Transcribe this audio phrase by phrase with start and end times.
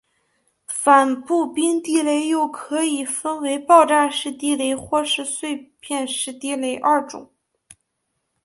[0.67, 7.29] 反步兵地雷又可以分为爆炸式地雷或是碎片式地雷二种。